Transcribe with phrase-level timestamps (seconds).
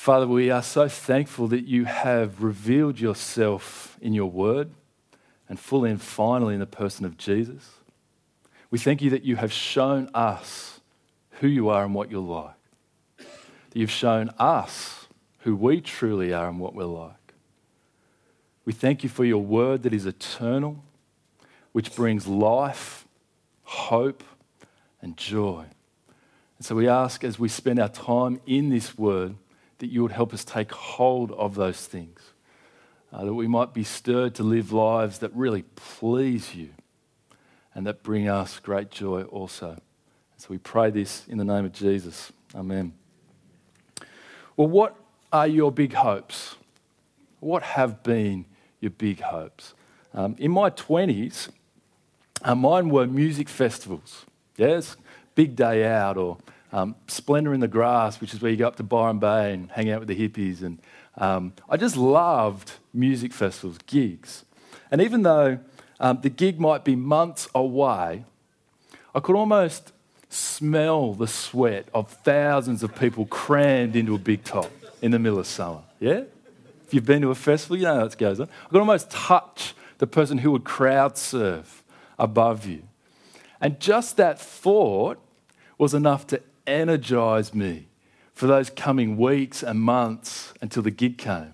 [0.00, 4.70] Father, we are so thankful that you have revealed yourself in your word
[5.46, 7.68] and fully and finally in the person of Jesus.
[8.70, 10.80] We thank you that you have shown us
[11.32, 12.54] who you are and what you're like.
[13.18, 15.06] That you've shown us
[15.40, 17.34] who we truly are and what we're like.
[18.64, 20.82] We thank you for your word that is eternal,
[21.72, 23.06] which brings life,
[23.64, 24.24] hope,
[25.02, 25.66] and joy.
[26.56, 29.34] And so we ask as we spend our time in this word
[29.80, 32.20] that you would help us take hold of those things,
[33.12, 36.70] uh, that we might be stirred to live lives that really please you
[37.74, 39.76] and that bring us great joy also.
[40.36, 42.32] So we pray this in the name of Jesus.
[42.54, 42.92] Amen.
[44.56, 44.96] Well, what
[45.32, 46.56] are your big hopes?
[47.40, 48.46] What have been
[48.80, 49.74] your big hopes?
[50.12, 51.48] Um, in my 20s,
[52.42, 54.24] uh, mine were music festivals.
[54.56, 54.96] Yes,
[55.34, 56.38] big day out, or
[56.72, 59.70] um, Splendour in the Grass, which is where you go up to Byron Bay and
[59.70, 60.62] hang out with the hippies.
[60.62, 60.78] And
[61.18, 64.44] um, I just loved music festivals, gigs.
[64.90, 65.58] And even though
[65.98, 68.24] um, the gig might be months away,
[69.14, 69.92] I could almost
[70.28, 74.70] smell the sweat of thousands of people crammed into a big top
[75.02, 75.82] in the middle of summer.
[75.98, 76.22] Yeah?
[76.86, 78.48] If you've been to a festival, you know how it goes on.
[78.66, 81.84] I could almost touch the person who would crowd surf
[82.18, 82.82] above you.
[83.60, 85.18] And just that thought
[85.76, 87.88] was enough to energize me
[88.32, 91.52] for those coming weeks and months until the gig came.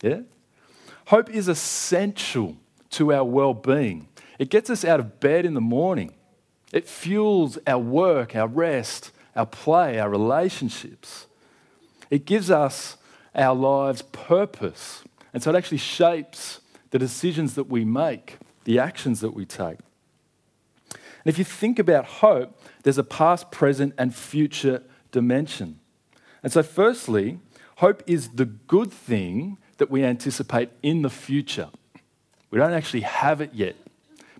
[0.00, 0.20] Yeah?
[1.08, 2.56] Hope is essential
[2.90, 4.08] to our well being.
[4.38, 6.14] It gets us out of bed in the morning,
[6.72, 11.26] it fuels our work, our rest, our play, our relationships.
[12.10, 12.96] It gives us
[13.34, 15.02] our lives purpose.
[15.32, 19.78] And so it actually shapes the decisions that we make, the actions that we take.
[20.90, 22.55] And if you think about hope,
[22.86, 25.80] there's a past, present, and future dimension.
[26.44, 27.40] And so, firstly,
[27.78, 31.70] hope is the good thing that we anticipate in the future.
[32.52, 33.74] We don't actually have it yet,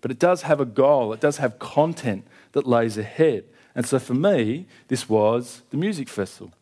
[0.00, 3.42] but it does have a goal, it does have content that lays ahead.
[3.74, 6.52] And so for me, this was the music festival.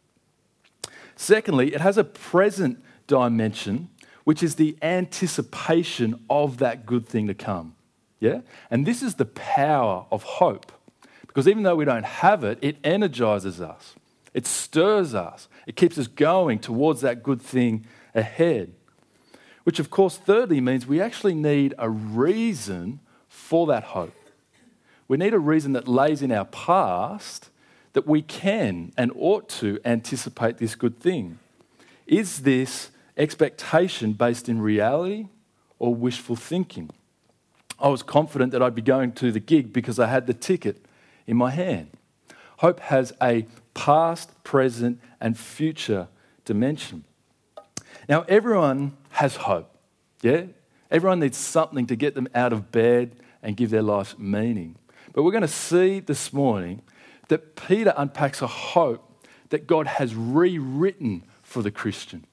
[1.17, 3.91] Secondly, it has a present dimension,
[4.25, 7.75] which is the anticipation of that good thing to come.
[8.21, 8.41] Yeah?
[8.71, 10.73] And this is the power of hope.
[11.35, 13.97] Because even though we don't have it, it energizes us,
[14.33, 17.85] it stirs us, it keeps us going towards that good thing
[18.15, 18.73] ahead.
[19.65, 24.15] Which, of course, thirdly means we actually need a reason for that hope.
[25.09, 27.51] We need a reason that lays in our past
[27.95, 31.41] that we can and ought to anticipate this good thing.
[32.07, 35.27] Is this expectation based in reality
[35.81, 36.91] or wishful thinking?
[37.81, 40.84] I was confident that I'd be going to the gig because I had the ticket
[41.27, 41.91] in my hand.
[42.59, 46.09] Hope has a past, present, and future
[46.45, 47.05] dimension.
[48.09, 49.75] Now, everyone has hope,
[50.23, 50.45] yeah?
[50.91, 54.77] Everyone needs something to get them out of bed and give their life meaning.
[55.13, 56.83] But we're going to see this morning
[57.29, 62.27] that Peter unpacks a hope that God has rewritten for the Christian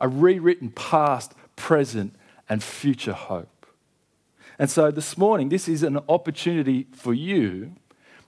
[0.00, 2.14] a rewritten past, present,
[2.48, 3.66] and future hope.
[4.58, 7.72] And so this morning, this is an opportunity for you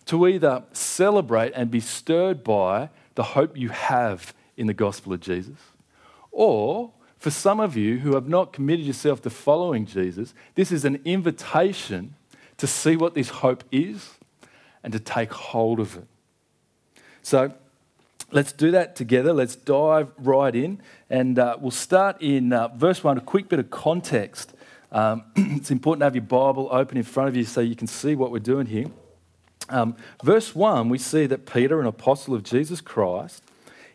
[0.07, 5.21] to either celebrate and be stirred by the hope you have in the gospel of
[5.21, 5.59] Jesus,
[6.31, 6.93] or
[7.23, 11.01] for some of you who have not committed yourself to following Jesus, this is an
[11.05, 12.17] invitation
[12.57, 14.15] to see what this hope is
[14.83, 16.07] and to take hold of it.
[17.23, 17.53] So
[18.33, 19.33] let's do that together.
[19.33, 20.81] Let's dive right in.
[21.09, 24.53] And uh, we'll start in uh, verse 1, a quick bit of context.
[24.91, 27.87] Um, it's important to have your Bible open in front of you so you can
[27.87, 28.87] see what we're doing here.
[29.72, 33.43] Um, verse 1, we see that Peter, an apostle of Jesus Christ,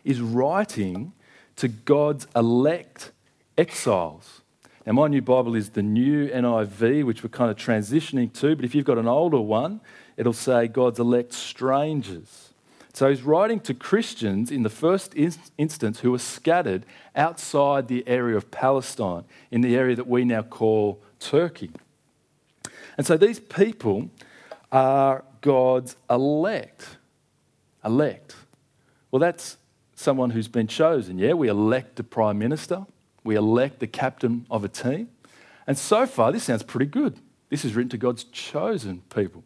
[0.04, 1.12] is writing
[1.56, 3.12] to God's elect
[3.56, 4.42] exiles.
[4.84, 8.64] Now, my new Bible is the new NIV, which we're kind of transitioning to, but
[8.64, 9.80] if you've got an older one,
[10.16, 12.48] it'll say God's elect strangers.
[12.92, 18.36] So he's writing to Christians in the first instance who are scattered outside the area
[18.36, 21.70] of Palestine, in the area that we now call Turkey.
[22.96, 24.10] And so these people
[24.72, 26.96] are God's elect.
[27.84, 28.34] Elect.
[29.10, 29.56] Well, that's
[29.94, 31.32] someone who's been chosen, yeah?
[31.32, 32.86] We elect a prime minister,
[33.24, 35.08] we elect the captain of a team.
[35.66, 37.18] And so far, this sounds pretty good.
[37.50, 39.44] This is written to God's chosen people.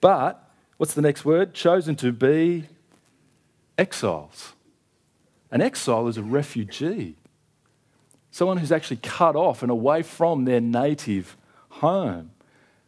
[0.00, 1.54] But what's the next word?
[1.54, 2.64] Chosen to be
[3.78, 4.54] exiles.
[5.50, 7.16] An exile is a refugee,
[8.30, 11.36] someone who's actually cut off and away from their native
[11.68, 12.30] home.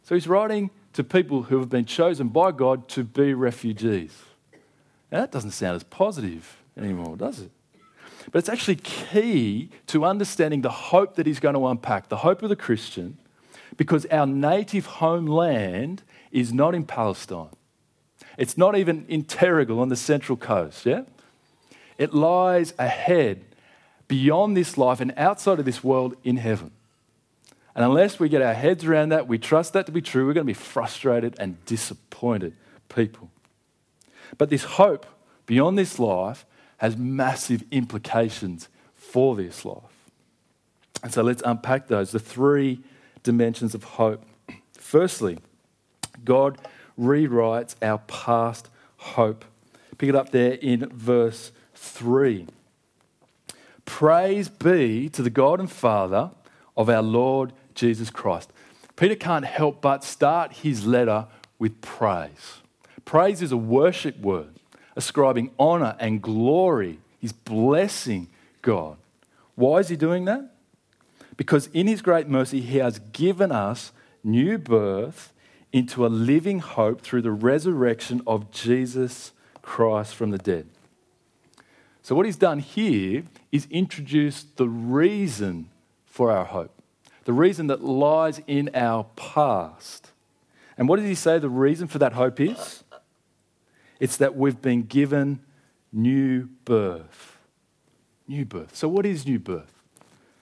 [0.03, 4.23] So he's writing to people who have been chosen by God to be refugees.
[5.13, 7.51] Now, that doesn't sound as positive anymore, does it?
[8.33, 12.43] But it's actually key to understanding the hope that he's going to unpack, the hope
[12.43, 13.19] of the Christian,
[13.77, 16.03] because our native homeland
[16.33, 17.51] is not in Palestine.
[18.39, 21.03] It's not even in Terrigal on the central coast, yeah?
[21.99, 23.45] It lies ahead,
[24.09, 26.71] beyond this life and outside of this world in heaven.
[27.75, 30.33] And unless we get our heads around that, we trust that to be true, we're
[30.33, 32.55] going to be frustrated and disappointed
[32.89, 33.31] people.
[34.39, 35.07] But this hope
[35.47, 36.47] beyond this life
[36.79, 39.83] has massive implications for this life.
[41.03, 42.81] And so let's unpack those the three
[43.23, 44.25] dimensions of hope.
[44.79, 45.39] Firstly,
[46.25, 46.59] God
[46.99, 49.45] rewrites our past hope.
[49.99, 52.47] Pick it up there in verse 3.
[53.85, 56.31] Praise be to the God and Father
[56.77, 58.53] of our Lord Jesus Christ.
[58.97, 61.27] Peter can't help but start his letter
[61.59, 62.63] with praise.
[63.05, 64.55] Praise is a worship word,
[64.97, 66.99] ascribing honor and glory.
[67.19, 68.29] He's blessing
[68.63, 68.97] God.
[69.55, 70.55] Why is he doing that?
[71.37, 73.93] Because in his great mercy, he has given us
[74.23, 75.33] new birth
[75.73, 80.69] into a living hope through the resurrection of Jesus Christ from the dead.
[82.03, 85.71] So, what he's done here is introduced the reason
[86.05, 86.74] for our hope,
[87.25, 90.11] the reason that lies in our past.
[90.77, 92.85] And what does he say the reason for that hope is?
[94.01, 95.41] It's that we've been given
[95.93, 97.39] new birth.
[98.27, 98.75] New birth.
[98.75, 99.73] So, what is new birth?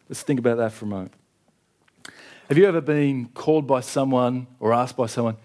[0.08, 1.14] Let's think about that for a moment.
[2.48, 5.36] Have you ever been called by someone or asked by someone,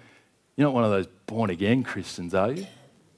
[0.55, 2.67] you're not one of those born again Christians, are you?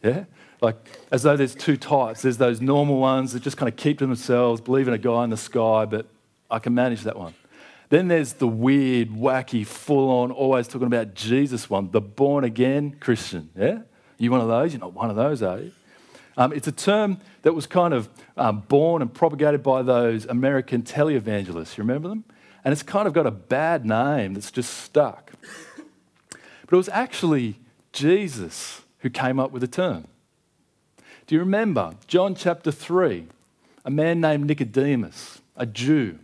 [0.03, 0.25] Yeah?
[0.61, 0.75] Like,
[1.11, 2.21] as though there's two types.
[2.21, 5.23] There's those normal ones that just kind of keep to themselves, believe in a guy
[5.23, 6.05] in the sky, but
[6.51, 7.33] I can manage that one.
[7.89, 12.95] Then there's the weird, wacky, full on, always talking about Jesus one, the born again
[12.99, 13.49] Christian.
[13.57, 13.79] Yeah?
[14.17, 14.73] You one of those?
[14.73, 15.71] You're not one of those, are you?
[16.37, 18.07] Um, it's a term that was kind of
[18.37, 21.77] um, born and propagated by those American televangelists.
[21.77, 22.23] You remember them?
[22.63, 25.31] And it's kind of got a bad name that's just stuck.
[26.31, 27.59] But it was actually
[27.91, 30.07] Jesus who came up with the term.
[31.25, 33.27] Do you remember John chapter 3?
[33.85, 36.19] A man named Nicodemus, a Jew,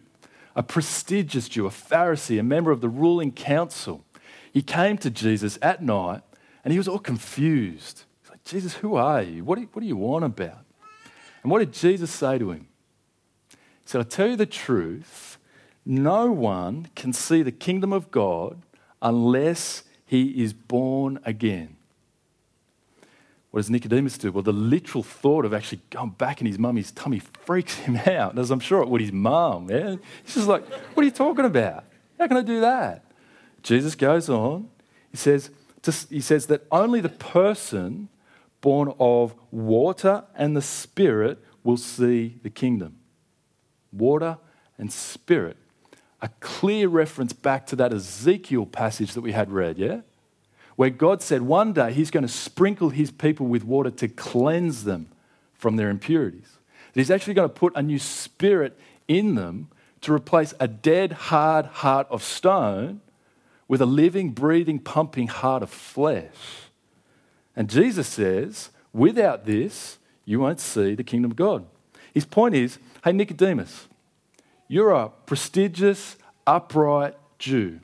[0.56, 4.06] a prestigious Jew, a Pharisee, a member of the ruling council.
[4.52, 6.22] He came to Jesus at night
[6.64, 8.04] and he was all confused.
[8.22, 9.44] He's like, Jesus, who are you?
[9.44, 10.66] What do you, what do you want about?
[11.44, 12.68] And what did Jesus say to him?
[13.52, 15.38] He said, I tell you the truth,
[15.86, 18.64] no one can see the kingdom of God
[19.02, 21.76] unless he is born again.
[23.56, 24.34] What does Nicodemus do?
[24.34, 28.38] Well, the literal thought of actually going back in his mummy's tummy freaks him out,
[28.38, 29.70] as I'm sure it would his mum.
[29.70, 29.96] Yeah?
[30.26, 31.86] He's just like, What are you talking about?
[32.20, 33.06] How can I do that?
[33.64, 34.68] Jesus goes on.
[35.10, 35.52] He says,
[36.10, 38.10] he says that only the person
[38.60, 42.98] born of water and the Spirit will see the kingdom.
[43.94, 44.38] Water
[44.78, 45.56] and Spirit.
[46.22, 50.02] A clear reference back to that Ezekiel passage that we had read, yeah?
[50.76, 54.84] Where God said one day He's going to sprinkle His people with water to cleanse
[54.84, 55.08] them
[55.54, 56.58] from their impurities.
[56.94, 58.78] That He's actually going to put a new spirit
[59.08, 59.70] in them
[60.02, 63.02] to replace a dead, hard heart of stone
[63.68, 66.70] with a living, breathing, pumping heart of flesh.
[67.56, 71.66] And Jesus says, without this, you won't see the kingdom of God.
[72.14, 73.88] His point is hey, Nicodemus,
[74.68, 77.80] you're a prestigious, upright Jew.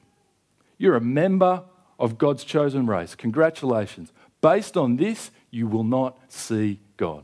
[0.78, 1.64] You're a member
[2.02, 3.14] of God's chosen race.
[3.14, 4.12] Congratulations.
[4.42, 7.24] Based on this, you will not see God.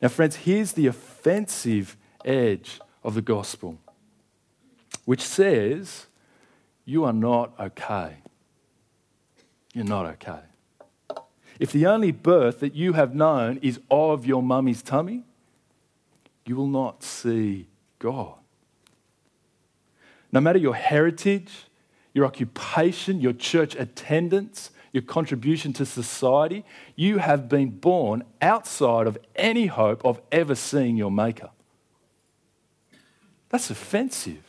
[0.00, 3.78] Now, friends, here's the offensive edge of the gospel,
[5.04, 6.06] which says
[6.86, 8.16] you are not okay.
[9.74, 10.40] You're not okay.
[11.60, 15.24] If the only birth that you have known is of your mummy's tummy,
[16.46, 17.66] you will not see
[17.98, 18.36] God.
[20.32, 21.67] No matter your heritage,
[22.18, 26.64] your occupation, your church attendance, your contribution to society,
[26.96, 31.50] you have been born outside of any hope of ever seeing your Maker.
[33.50, 34.42] That's offensive.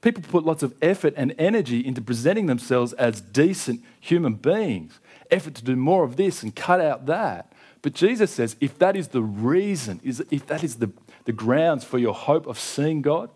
[0.00, 4.98] People put lots of effort and energy into presenting themselves as decent human beings,
[5.30, 7.52] effort to do more of this and cut out that.
[7.82, 10.90] But Jesus says if that is the reason, if that is the,
[11.24, 13.30] the grounds for your hope of seeing God,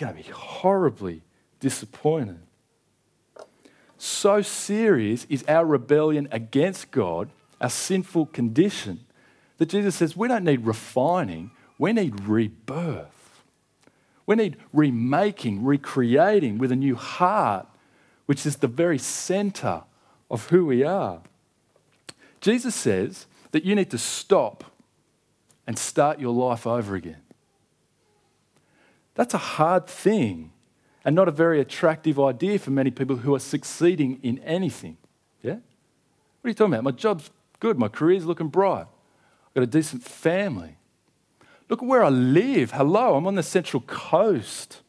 [0.00, 1.22] you're going to be horribly
[1.60, 2.38] disappointed.
[3.96, 9.04] So serious is our rebellion against God, our sinful condition,
[9.58, 13.42] that Jesus says we don't need refining, we need rebirth.
[14.24, 17.66] We need remaking, recreating with a new heart,
[18.26, 19.82] which is the very center
[20.30, 21.22] of who we are.
[22.40, 24.64] Jesus says that you need to stop
[25.66, 27.22] and start your life over again.
[29.18, 30.52] That's a hard thing
[31.04, 34.96] and not a very attractive idea for many people who are succeeding in anything.
[35.42, 35.54] Yeah?
[35.54, 36.84] What are you talking about?
[36.84, 40.76] My job's good, my career's looking bright, I've got a decent family.
[41.68, 42.70] Look at where I live.
[42.70, 44.82] Hello, I'm on the Central Coast.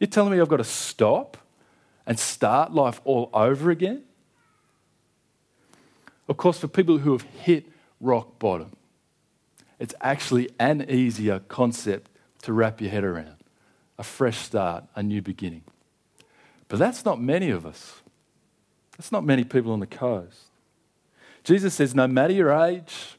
[0.00, 1.36] You're telling me I've got to stop
[2.06, 4.04] and start life all over again?
[6.26, 7.66] Of course, for people who have hit
[8.00, 8.72] rock bottom,
[9.78, 12.10] it's actually an easier concept
[12.44, 13.43] to wrap your head around
[13.98, 15.62] a fresh start, a new beginning.
[16.68, 18.02] But that's not many of us.
[18.96, 20.38] That's not many people on the coast.
[21.42, 23.16] Jesus says no matter your age,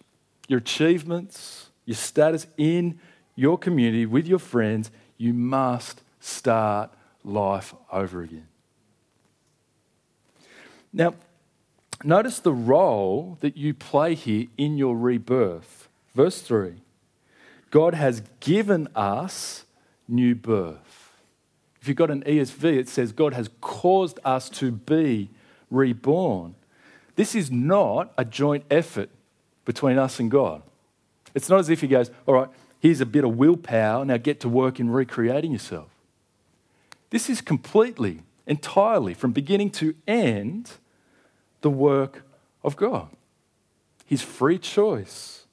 [0.47, 2.99] your achievements, your status in
[3.35, 6.91] your community, with your friends, you must start
[7.23, 8.47] life over again.
[10.91, 11.13] Now,
[12.03, 15.89] notice the role that you play here in your rebirth.
[16.13, 16.75] Verse 3
[17.69, 19.64] God has given us
[20.07, 21.13] new birth.
[21.81, 25.29] If you've got an ESV, it says God has caused us to be
[25.69, 26.55] reborn.
[27.15, 29.09] This is not a joint effort
[29.65, 30.61] between us and God.
[31.33, 34.39] It's not as if He goes, All right, here's a bit of willpower, now get
[34.41, 35.89] to work in recreating yourself.
[37.09, 40.71] This is completely, entirely, from beginning to end,
[41.61, 42.23] the work
[42.63, 43.09] of God.
[44.05, 45.44] His free choice,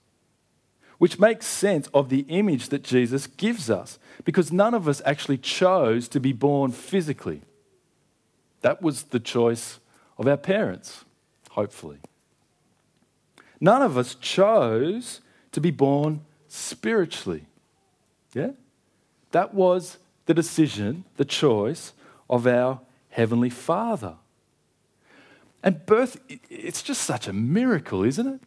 [1.02, 5.36] which makes sense of the image that Jesus gives us, because none of us actually
[5.36, 7.42] chose to be born physically.
[8.60, 9.80] That was the choice
[10.16, 11.04] of our parents,
[11.50, 11.98] hopefully.
[13.60, 17.46] None of us chose to be born spiritually.
[18.32, 18.52] Yeah?
[19.32, 21.94] That was the decision, the choice
[22.30, 24.14] of our Heavenly Father.
[25.64, 28.40] And birth, it's just such a miracle, isn't it?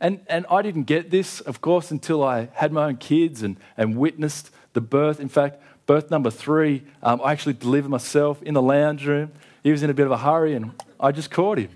[0.00, 3.56] And, and I didn't get this, of course, until I had my own kids and,
[3.76, 5.18] and witnessed the birth.
[5.18, 9.32] In fact, birth number three, um, I actually delivered myself in the lounge room.
[9.62, 11.70] He was in a bit of a hurry, and I just caught him.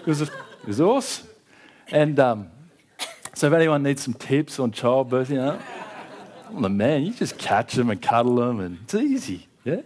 [0.00, 1.28] It was, a, it was awesome.
[1.88, 2.50] And um,
[3.34, 5.60] so, if anyone needs some tips on childbirth, you know,
[6.48, 7.02] I'm the man.
[7.02, 9.48] You just catch them and cuddle them, and it's easy.
[9.64, 9.80] Yeah?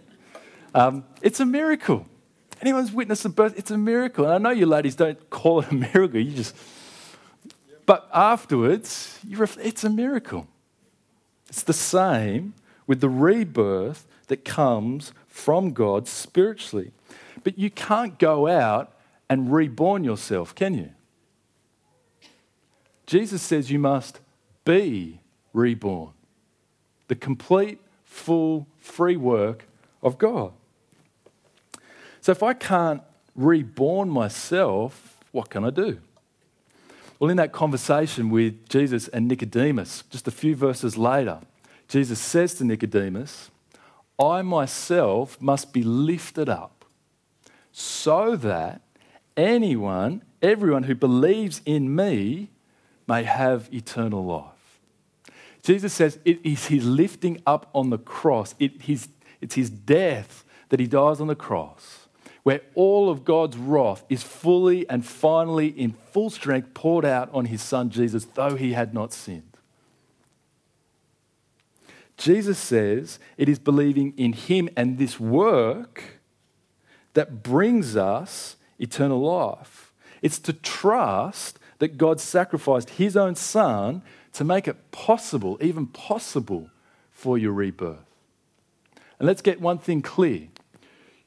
[0.75, 2.05] Um, it's a miracle
[2.61, 4.25] anyone's witnessed a birth, it's a miracle.
[4.25, 6.55] And I know you ladies don't call it a miracle, you just.
[7.89, 10.45] But afterwards, ref- it's a miracle.
[11.47, 12.53] It's the same
[12.85, 16.91] with the rebirth that comes from God spiritually.
[17.43, 18.93] But you can't go out
[19.27, 20.91] and reborn yourself, can you?
[23.07, 24.19] Jesus says you must
[24.65, 25.19] be
[25.51, 26.11] reborn.
[27.07, 29.65] The complete, full, free work
[30.03, 30.53] of God.
[32.21, 33.01] So if I can't
[33.33, 36.01] reborn myself, what can I do?
[37.19, 41.41] Well, in that conversation with Jesus and Nicodemus, just a few verses later,
[41.89, 43.51] Jesus says to Nicodemus,
[44.17, 46.85] I myself must be lifted up
[47.73, 48.81] so that
[49.35, 52.49] anyone, everyone who believes in me
[53.05, 54.79] may have eternal life.
[55.61, 59.09] Jesus says it is his lifting up on the cross, it, his,
[59.41, 62.07] it's his death that he dies on the cross
[62.43, 67.45] where all of God's wrath is fully and finally in full strength poured out on
[67.45, 69.43] his son Jesus, though he had not sinned.
[72.17, 76.19] Jesus says it is believing in him and this work
[77.13, 79.93] that brings us eternal life.
[80.21, 84.01] It's to trust that God sacrificed his own son
[84.33, 86.69] to make it possible, even possible,
[87.09, 88.05] for your rebirth.
[89.17, 90.47] And let's get one thing clear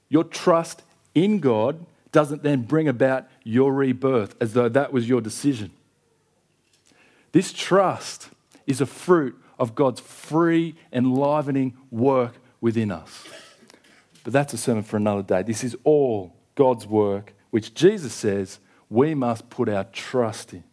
[0.08, 0.82] your trust
[1.14, 5.70] in God doesn't then bring about your rebirth as though that was your decision.
[7.32, 8.28] This trust
[8.66, 13.24] is a fruit of God's free, enlivening work within us.
[14.24, 15.42] But that's a sermon for another day.
[15.42, 18.58] This is all God's work, which Jesus says
[18.90, 20.64] we must put our trust in.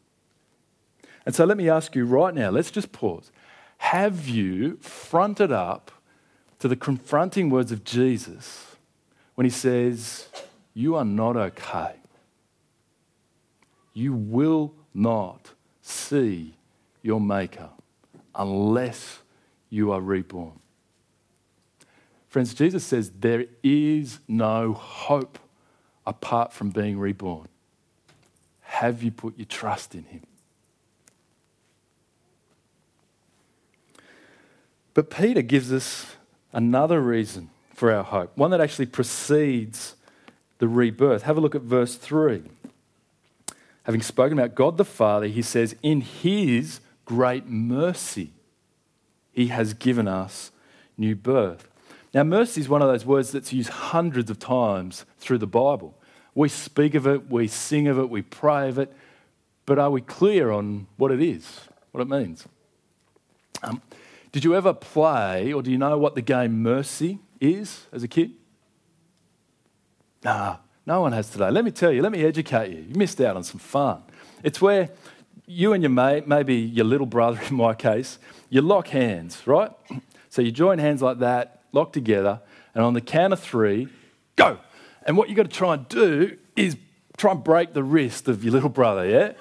[1.26, 3.32] And so let me ask you right now, let's just pause.
[3.78, 5.92] Have you fronted up
[6.60, 8.69] to the confronting words of Jesus
[9.40, 10.28] when he says,
[10.74, 11.94] You are not okay.
[13.94, 16.58] You will not see
[17.02, 17.70] your Maker
[18.36, 19.20] unless
[19.70, 20.60] you are reborn.
[22.28, 25.40] Friends, Jesus says there is no hope
[26.06, 27.48] apart from being reborn.
[28.60, 30.24] Have you put your trust in Him?
[34.94, 36.18] But Peter gives us
[36.52, 39.96] another reason for our hope, one that actually precedes
[40.58, 41.24] the rebirth.
[41.24, 42.44] Have a look at verse 3.
[43.84, 48.34] Having spoken about God the Father, he says, In his great mercy,
[49.32, 50.52] he has given us
[50.98, 51.70] new birth.
[52.14, 55.98] Now, mercy is one of those words that's used hundreds of times through the Bible.
[56.36, 58.94] We speak of it, we sing of it, we pray of it,
[59.66, 62.46] but are we clear on what it is, what it means?
[63.64, 63.82] Um,
[64.34, 68.08] did you ever play or do you know what the game Mercy is as a
[68.08, 68.32] kid?
[70.24, 71.50] Nah, no one has today.
[71.50, 72.86] Let me tell you, let me educate you.
[72.88, 74.02] You missed out on some fun.
[74.44, 74.90] It's where
[75.46, 78.20] you and your mate, maybe your little brother in my case,
[78.50, 79.72] you lock hands, right?
[80.32, 82.40] So you join hands like that, lock together,
[82.76, 83.88] and on the count of three,
[84.36, 84.60] go.
[85.02, 86.78] And what you've got to try and do is
[87.18, 89.34] try and break the wrist of your little brother, yeah?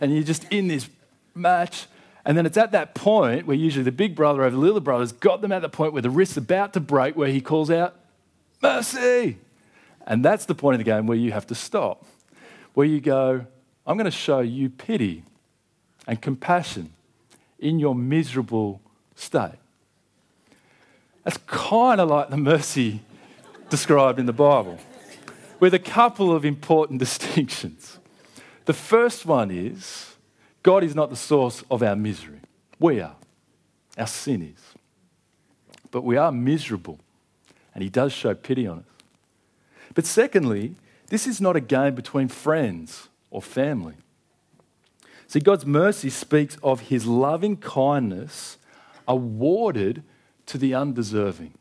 [0.00, 0.90] And you're just in this
[1.36, 1.86] match.
[2.24, 5.12] And then it's at that point where usually the big brother over the little brother's
[5.12, 7.96] got them at the point where the wrist's about to break, where he calls out,
[8.62, 9.38] Mercy!
[10.06, 12.06] And that's the point of the game where you have to stop,
[12.74, 13.46] where you go,
[13.86, 15.24] I'm going to show you pity
[16.06, 16.92] and compassion
[17.58, 18.80] in your miserable
[19.14, 19.58] state.
[21.24, 23.00] That's kind of like the mercy
[23.70, 24.78] described in the Bible,
[25.60, 27.98] with a couple of important distinctions.
[28.64, 30.14] The first one is
[30.62, 32.40] God is not the source of our misery.
[32.78, 33.16] We are.
[33.98, 34.74] Our sin is.
[35.90, 36.98] But we are miserable,
[37.74, 38.84] and He does show pity on us.
[39.94, 40.76] But secondly,
[41.08, 43.94] this is not a game between friends or family.
[45.26, 48.58] See, God's mercy speaks of His loving kindness
[49.06, 50.02] awarded
[50.46, 51.54] to the undeserving.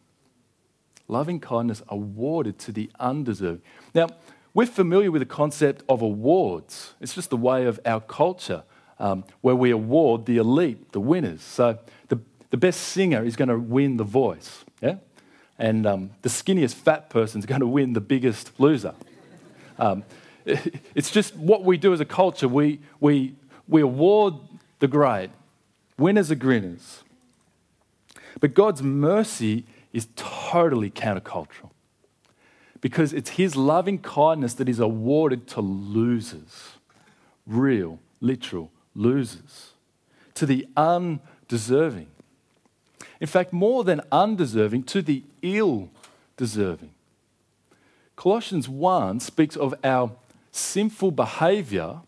[1.08, 3.62] Loving kindness awarded to the undeserving.
[3.94, 4.08] Now,
[4.54, 6.94] we're familiar with the concept of awards.
[7.02, 8.64] It's just the way of our culture
[9.02, 11.42] um, where we award the elite, the winners.
[11.42, 12.20] So the,
[12.52, 14.98] the best singer is going to win the voice, yeah?
[15.58, 18.94] And um, the skinniest fat person is going to win the biggest loser.
[19.80, 20.04] Um,
[20.46, 22.48] it's just what we do as a culture.
[22.48, 23.34] We, we,
[23.68, 24.36] we award
[24.80, 25.32] the great.
[25.98, 27.04] Winners are grinners.
[28.40, 31.72] But God's mercy is totally countercultural
[32.82, 36.74] because it's His loving kindness that is awarded to losers,
[37.48, 39.72] real, literal losers,
[40.34, 42.08] to the undeserving.
[43.20, 45.90] In fact, more than undeserving, to the ill
[46.38, 46.92] deserving.
[48.16, 50.12] Colossians 1 speaks of our
[50.52, 52.02] sinful behavior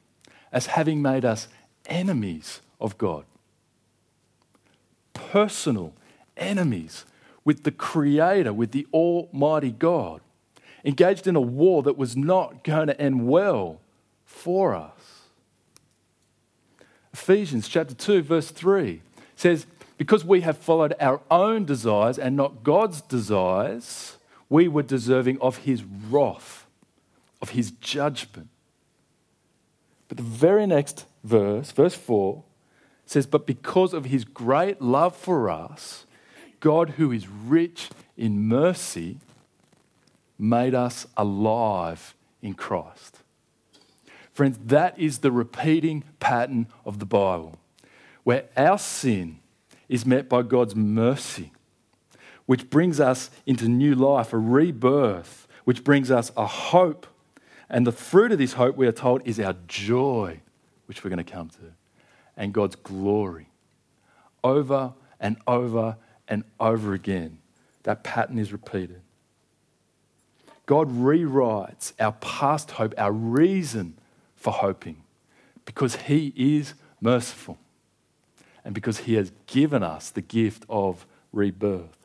[0.52, 1.48] as having made us
[1.86, 3.26] enemies of God.
[5.14, 5.94] Personal
[6.38, 7.06] enemies
[7.46, 10.22] with the Creator, with the Almighty God,
[10.86, 13.80] engaged in a war that was not going to end well
[14.26, 15.23] for us.
[17.14, 19.02] Ephesians chapter 2, verse 3
[19.36, 19.66] says,
[19.98, 24.18] Because we have followed our own desires and not God's desires,
[24.50, 26.66] we were deserving of his wrath,
[27.42, 28.50] of his judgment.
[30.08, 32.44] But the very next verse, verse 4,
[33.06, 36.06] says, But because of his great love for us,
[36.60, 39.20] God, who is rich in mercy,
[40.40, 43.23] made us alive in Christ.
[44.34, 47.60] Friends, that is the repeating pattern of the Bible,
[48.24, 49.40] where our sin
[49.88, 51.52] is met by God's mercy,
[52.48, 57.06] which brings us into new life, a rebirth, which brings us a hope.
[57.70, 60.42] And the fruit of this hope, we are told, is our joy,
[60.88, 61.74] which we're going to come to,
[62.36, 63.50] and God's glory.
[64.44, 67.38] Over and over and over again.
[67.84, 69.02] That pattern is repeated.
[70.66, 73.98] God rewrites our past hope, our reason
[74.44, 74.98] for hoping,
[75.64, 77.58] because He is merciful
[78.66, 81.98] and because He has given us the gift of rebirth.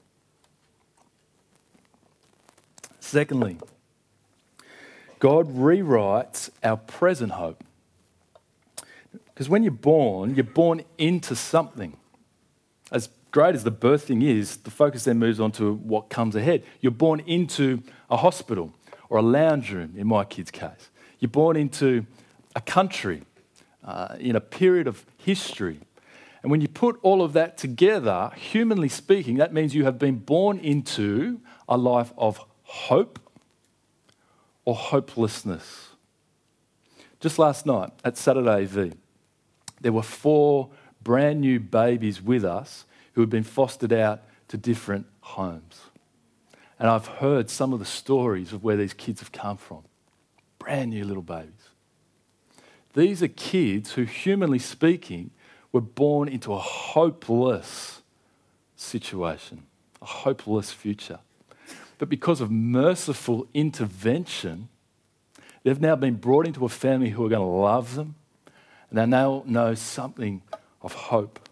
[3.00, 3.58] Secondly,
[5.18, 7.64] God rewrites our present hope.
[9.12, 11.96] Because when you're born, you're born into something.
[12.92, 16.36] As great as the birth thing is, the focus then moves on to what comes
[16.36, 16.62] ahead.
[16.80, 18.72] You're born into a hospital
[19.08, 20.90] or a lounge room, in my kid's case.
[21.18, 22.06] You're born into
[22.58, 23.22] a country,
[23.84, 25.78] uh, in a period of history.
[26.42, 30.16] And when you put all of that together, humanly speaking, that means you have been
[30.16, 33.20] born into a life of hope
[34.64, 35.90] or hopelessness.
[37.20, 38.92] Just last night at Saturday V,
[39.80, 40.70] there were four
[41.02, 45.82] brand new babies with us who had been fostered out to different homes.
[46.78, 49.84] And I've heard some of the stories of where these kids have come from.
[50.58, 51.52] Brand new little babies.
[52.94, 55.30] These are kids who, humanly speaking,
[55.72, 58.02] were born into a hopeless
[58.76, 59.64] situation,
[60.00, 61.18] a hopeless future.
[61.98, 64.68] But because of merciful intervention,
[65.68, 68.14] They've now been brought into a family who are going to love them,
[68.88, 70.42] and they now know something
[70.80, 71.46] of hope.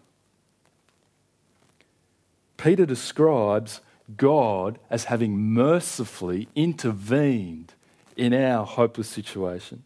[2.57, 3.81] Peter describes
[4.15, 7.73] God as having mercifully intervened
[8.15, 9.83] in our hopeless situation.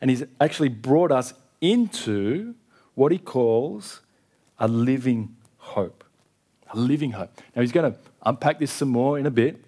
[0.00, 2.54] And he's actually brought us into
[2.94, 4.00] what he calls
[4.58, 6.04] a living hope.
[6.72, 7.30] A living hope.
[7.54, 9.64] Now, he's going to unpack this some more in a bit.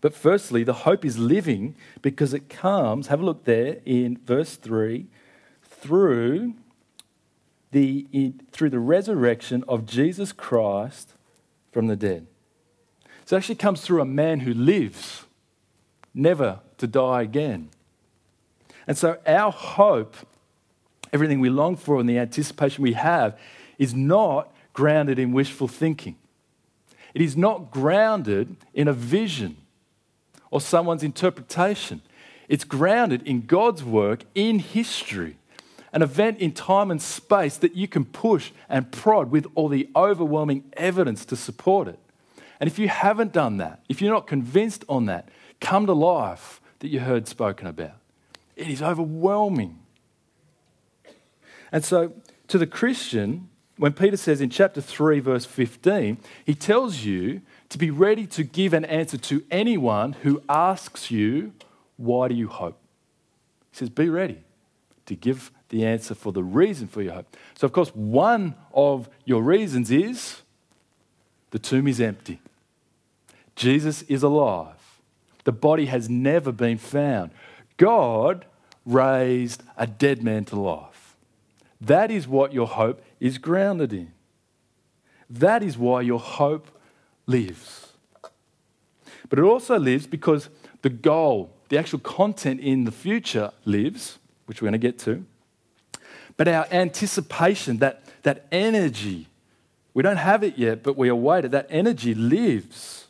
[0.00, 4.56] But firstly, the hope is living because it comes, have a look there in verse
[4.56, 5.06] 3,
[5.62, 6.54] through
[7.70, 11.14] the, through the resurrection of Jesus Christ
[11.72, 12.26] from the dead.
[13.24, 15.24] So it actually comes through a man who lives,
[16.12, 17.70] never to die again.
[18.86, 20.16] And so our hope,
[21.12, 23.38] everything we long for and the anticipation we have,
[23.78, 26.16] is not grounded in wishful thinking.
[27.14, 29.56] It is not grounded in a vision
[30.50, 32.02] or someone's interpretation.
[32.48, 35.36] It's grounded in God's work in history,
[35.92, 39.88] an event in time and space that you can push and prod with all the
[39.96, 41.98] overwhelming evidence to support it.
[42.60, 45.28] And if you haven't done that, if you're not convinced on that,
[45.60, 47.96] come to life that you heard spoken about.
[48.56, 49.78] It is overwhelming.
[51.72, 52.12] And so,
[52.48, 57.78] to the Christian, when Peter says in chapter 3, verse 15, he tells you to
[57.78, 61.52] be ready to give an answer to anyone who asks you,
[61.96, 62.78] Why do you hope?
[63.72, 64.38] He says, Be ready
[65.06, 67.36] to give the answer for the reason for your hope.
[67.54, 70.42] So, of course, one of your reasons is
[71.50, 72.40] the tomb is empty.
[73.56, 75.00] Jesus is alive.
[75.44, 77.30] The body has never been found.
[77.76, 78.46] God
[78.84, 81.16] raised a dead man to life.
[81.80, 84.12] That is what your hope is grounded in.
[85.28, 86.70] That is why your hope
[87.26, 87.92] lives.
[89.28, 90.48] But it also lives because
[90.82, 95.24] the goal, the actual content in the future lives, which we're going to get to.
[96.36, 99.28] But our anticipation, that, that energy,
[99.94, 101.52] we don't have it yet, but we await it.
[101.52, 103.03] That energy lives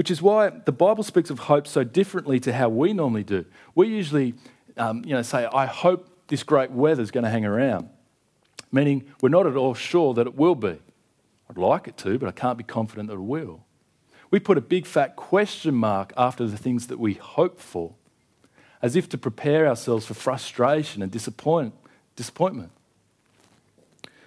[0.00, 3.44] which is why the Bible speaks of hope so differently to how we normally do.
[3.74, 4.32] We usually
[4.78, 7.90] um, you know, say, I hope this great weather is going to hang around,
[8.72, 10.78] meaning we're not at all sure that it will be.
[11.50, 13.66] I'd like it to, but I can't be confident that it will.
[14.30, 17.92] We put a big fat question mark after the things that we hope for,
[18.80, 21.74] as if to prepare ourselves for frustration and disappoint,
[22.16, 22.72] disappointment.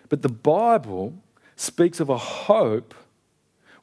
[0.07, 1.15] But the Bible
[1.55, 2.93] speaks of a hope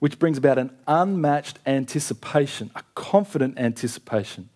[0.00, 4.48] which brings about an unmatched anticipation, a confident anticipation.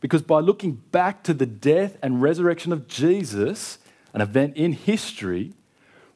[0.00, 3.78] Because by looking back to the death and resurrection of Jesus,
[4.12, 5.52] an event in history,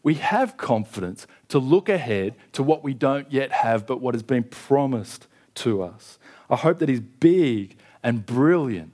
[0.03, 4.23] we have confidence to look ahead to what we don't yet have, but what has
[4.23, 6.19] been promised to us.
[6.49, 8.93] A hope that is big and brilliant,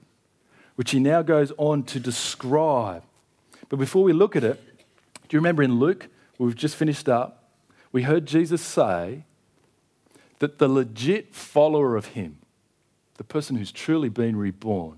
[0.75, 3.03] which he now goes on to describe.
[3.69, 4.61] But before we look at it,
[5.27, 7.51] do you remember in Luke, we've just finished up,
[7.91, 9.23] we heard Jesus say,
[10.39, 12.39] that the legit follower of Him,
[13.17, 14.97] the person who's truly been reborn,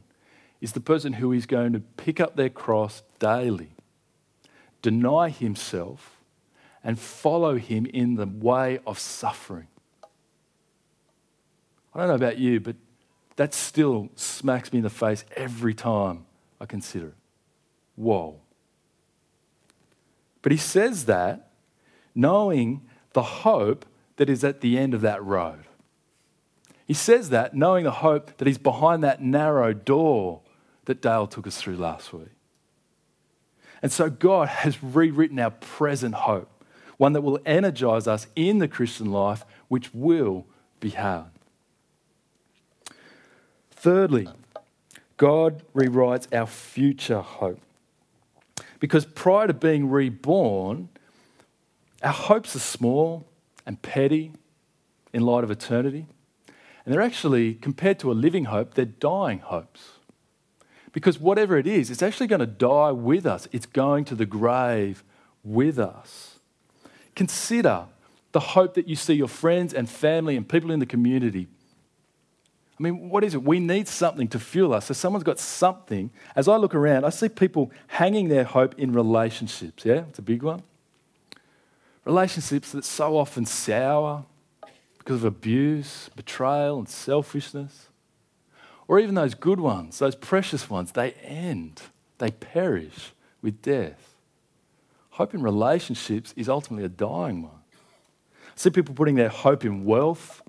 [0.59, 3.69] is the person who is going to pick up their cross daily,
[4.81, 6.17] deny himself,
[6.83, 9.67] and follow Him in the way of suffering.
[11.93, 12.75] I don't know about you, but
[13.37, 16.25] that still smacks me in the face every time
[16.59, 17.15] I consider it.
[17.95, 18.39] Whoa.
[20.41, 21.51] But he says that
[22.13, 22.81] knowing
[23.13, 23.85] the hope
[24.17, 25.63] that is at the end of that road.
[26.85, 30.41] He says that knowing the hope that he's behind that narrow door
[30.85, 32.29] that Dale took us through last week.
[33.81, 36.49] And so God has rewritten our present hope,
[36.97, 40.45] one that will energize us in the Christian life, which will
[40.79, 41.25] be hard.
[43.71, 44.27] Thirdly,
[45.17, 47.59] God rewrites our future hope.
[48.79, 50.89] Because prior to being reborn,
[52.01, 53.27] our hopes are small,
[53.67, 54.31] and petty
[55.13, 56.07] in light of eternity.
[56.83, 59.89] And they're actually, compared to a living hope, they're dying hopes.
[60.93, 64.25] Because whatever it is, it's actually going to die with us, it's going to the
[64.25, 65.03] grave
[65.43, 66.39] with us.
[67.13, 67.85] Consider
[68.31, 71.47] the hope that you see your friends and family and people in the community.
[72.79, 73.43] I mean, what is it?
[73.43, 74.85] We need something to fuel us.
[74.85, 76.11] So, someone's got something.
[76.35, 79.83] As I look around, I see people hanging their hope in relationships.
[79.83, 80.61] Yeah, it's a big one.
[82.07, 84.23] Relationships that so often sour
[84.97, 87.89] because of abuse, betrayal, and selfishness.
[88.87, 91.81] Or even those good ones, those precious ones, they end,
[92.19, 94.15] they perish with death.
[95.09, 97.59] Hope in relationships is ultimately a dying one.
[98.23, 100.41] I see people putting their hope in wealth,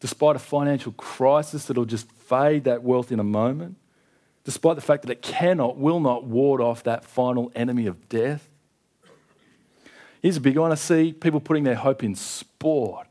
[0.00, 3.76] despite a financial crisis that'll just fade that wealth in a moment,
[4.44, 8.49] despite the fact that it cannot, will not ward off that final enemy of death.
[10.22, 13.06] Here's a big one I see people putting their hope in sport.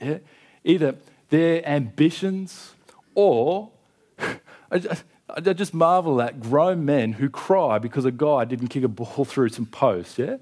[0.00, 0.18] Yeah?
[0.64, 0.94] Either
[1.28, 2.74] their ambitions
[3.14, 3.70] or
[4.70, 8.84] I just, I just marvel at grown men who cry because a guy didn't kick
[8.84, 10.36] a ball through some posts, yeah?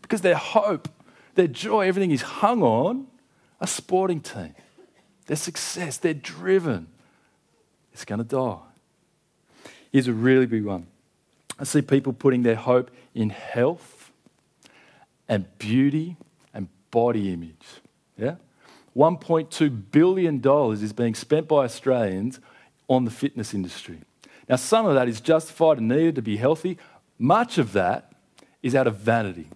[0.00, 0.88] Because their hope,
[1.34, 3.06] their joy, everything is hung on
[3.60, 4.54] a sporting team.
[5.26, 6.88] Their success, they're driven.
[7.92, 8.58] It's going to die.
[9.92, 10.86] Here's a really big one.
[11.58, 14.01] I see people putting their hope in health
[15.28, 16.16] and beauty
[16.52, 17.66] and body image.
[18.16, 18.36] Yeah?
[18.96, 22.40] $1.2 billion is being spent by Australians
[22.88, 24.00] on the fitness industry.
[24.48, 26.78] Now, some of that is justified and needed to be healthy.
[27.18, 28.12] Much of that
[28.62, 29.48] is out of vanity,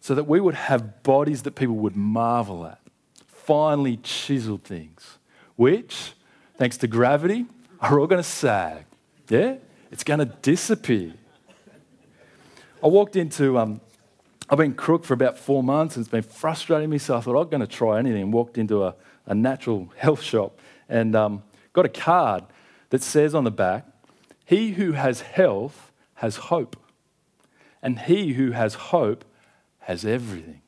[0.00, 2.78] so that we would have bodies that people would marvel at,
[3.26, 5.18] finely chiseled things,
[5.56, 6.12] which,
[6.56, 7.46] thanks to gravity,
[7.80, 8.84] are all going to sag.
[9.28, 9.56] Yeah?
[9.90, 11.14] It's going to disappear.
[12.82, 13.80] I walked into, um,
[14.54, 17.36] I've been crook for about four months and it's been frustrating me, so I thought
[17.36, 18.94] I'm going to try anything and walked into a,
[19.26, 22.44] a natural health shop and um, got a card
[22.90, 23.84] that says on the back,
[24.44, 26.76] He who has health has hope,
[27.82, 29.24] and he who has hope
[29.80, 30.60] has everything.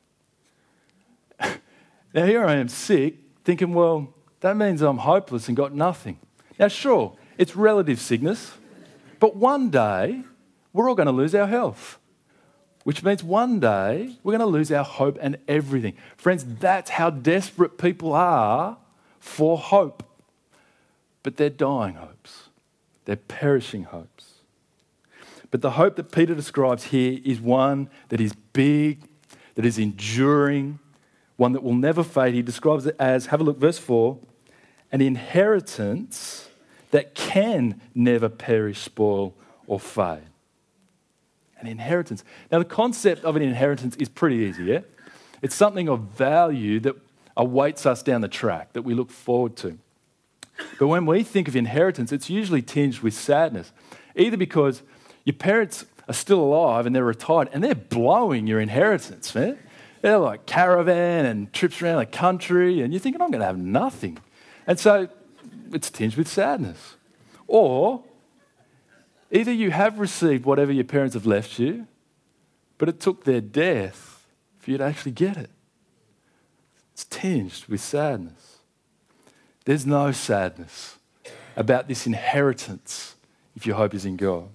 [1.39, 6.19] now, here I am sick, thinking, well, that means I'm hopeless and got nothing.
[6.59, 8.51] Now, sure, it's relative sickness,
[9.21, 10.23] but one day
[10.73, 11.99] we're all going to lose our health,
[12.87, 15.93] which means one day we're going to lose our hope and everything.
[16.15, 18.77] Friends, that's how desperate people are
[19.19, 20.03] for hope.
[21.21, 22.47] But they're dying hopes,
[23.03, 24.35] they're perishing hopes.
[25.51, 29.03] But the hope that Peter describes here is one that is big,
[29.55, 30.79] that is enduring,
[31.35, 32.35] one that will never fade.
[32.35, 34.17] He describes it as, have a look, verse 4,
[34.93, 36.47] an inheritance
[36.91, 39.35] that can never perish, spoil,
[39.67, 40.29] or fade.
[41.59, 42.23] An inheritance.
[42.51, 44.81] Now, the concept of an inheritance is pretty easy, yeah?
[45.41, 46.95] It's something of value that
[47.35, 49.77] awaits us down the track, that we look forward to.
[50.79, 53.71] But when we think of inheritance, it's usually tinged with sadness,
[54.15, 54.81] either because
[55.23, 59.57] your parents are still alive and they're retired and they're blowing your inheritance, man.
[60.01, 63.57] They're like caravan and trips around the country, and you're thinking, I'm going to have
[63.57, 64.19] nothing.
[64.65, 65.09] And so
[65.73, 66.95] it's tinged with sadness.
[67.47, 68.03] Or
[69.31, 71.87] either you have received whatever your parents have left you,
[72.77, 74.25] but it took their death
[74.59, 75.49] for you to actually get it.
[76.93, 78.57] It's tinged with sadness.
[79.65, 80.97] There's no sadness
[81.55, 83.15] about this inheritance
[83.55, 84.49] if your hope is in God.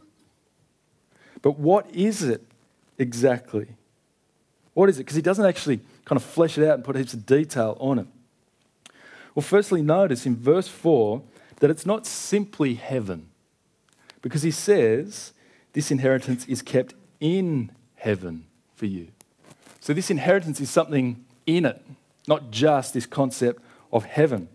[1.42, 2.42] But what is it
[2.98, 3.66] exactly?
[4.74, 5.04] What is it?
[5.04, 7.98] Because he doesn't actually kind of flesh it out and put heaps of detail on
[7.98, 8.06] it.
[9.35, 11.22] Well, firstly, notice in verse 4
[11.61, 13.28] that it's not simply heaven,
[14.22, 15.32] because he says
[15.72, 19.08] this inheritance is kept in heaven for you.
[19.80, 21.85] So, this inheritance is something in it,
[22.26, 23.61] not just this concept
[23.92, 24.48] of heaven.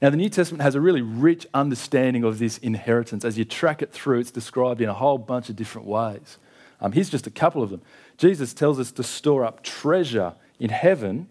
[0.00, 3.24] Now, the New Testament has a really rich understanding of this inheritance.
[3.24, 6.38] As you track it through, it's described in a whole bunch of different ways.
[6.80, 7.82] Um, here's just a couple of them.
[8.16, 11.28] Jesus tells us to store up treasure in heaven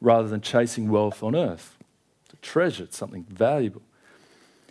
[0.00, 1.76] rather than chasing wealth on earth.
[2.42, 3.82] Treasure, it's something valuable.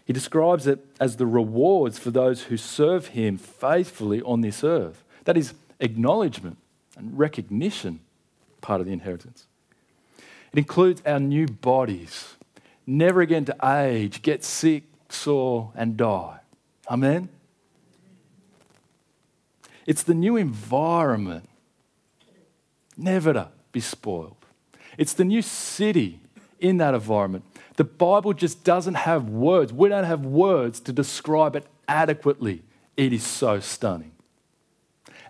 [0.08, 5.04] He describes it as the rewards for those who serve him faithfully on this earth.
[5.26, 6.56] That is acknowledgement
[6.96, 8.00] and recognition,
[8.62, 9.48] part of the inheritance.
[10.54, 12.38] It includes our new bodies
[12.88, 16.40] never again to age, get sick, sore, and die.
[16.90, 17.28] Amen?
[19.86, 21.50] It's the new environment,
[22.96, 24.38] never to be spoiled.
[24.98, 26.22] It's the new city
[26.62, 27.44] in that environment.
[27.78, 29.72] The Bible just doesn't have words.
[29.72, 32.64] We don't have words to describe it adequately.
[32.98, 34.12] It is so stunning.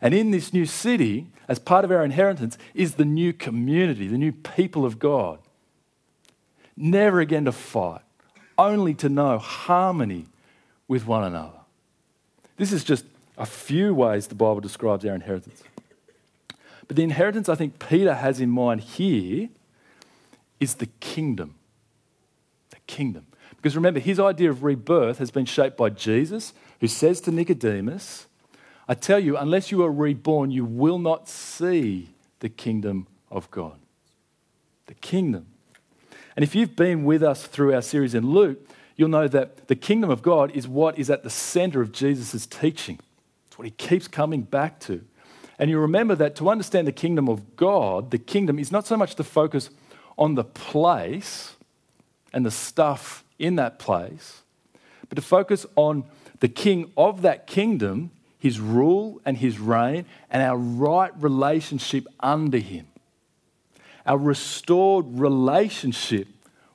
[0.01, 4.17] And in this new city, as part of our inheritance, is the new community, the
[4.17, 5.39] new people of God
[6.77, 8.01] never again to fight,
[8.57, 10.27] only to know harmony
[10.87, 11.59] with one another.
[12.57, 13.03] This is just
[13.37, 15.63] a few ways the Bible describes our inheritance.
[16.87, 19.49] But the inheritance I think Peter has in mind here
[20.59, 21.55] is the kingdom.
[22.87, 23.27] The kingdom.
[23.55, 28.27] Because remember, his idea of rebirth has been shaped by Jesus, who says to Nicodemus,
[28.87, 33.79] I tell you, unless you are reborn, you will not see the kingdom of God.
[34.85, 35.47] The kingdom.
[36.35, 38.59] And if you've been with us through our series in Luke,
[38.95, 42.45] you'll know that the kingdom of God is what is at the center of Jesus'
[42.45, 42.99] teaching.
[43.47, 45.03] It's what he keeps coming back to.
[45.59, 48.95] And you remember that to understand the kingdom of God, the kingdom is not so
[48.95, 49.71] much to focus
[50.17, 51.56] on the place
[52.37, 54.43] and the stuff in that place,
[55.09, 56.03] but to focus on
[56.39, 62.59] the king of that kingdom, his rule and his reign, and our right relationship under
[62.59, 62.85] him.
[64.05, 66.27] Our restored relationship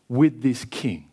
[0.09, 1.09] with this king.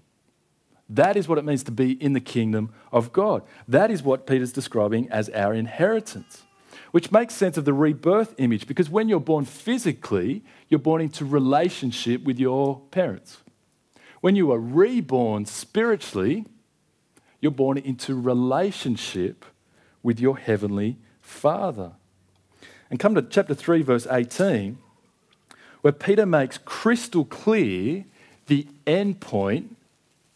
[0.89, 3.43] That is what it means to be in the kingdom of God.
[3.67, 6.41] That is what Peter's describing as our inheritance,
[6.89, 11.23] which makes sense of the rebirth image because when you're born physically, you're born into
[11.23, 13.38] relationship with your parents.
[14.21, 16.45] When you are reborn spiritually,
[17.39, 19.45] you're born into relationship
[20.03, 21.93] with your heavenly Father.
[22.89, 24.77] And come to chapter 3, verse 18,
[25.82, 28.05] where Peter makes crystal clear
[28.47, 29.75] the end point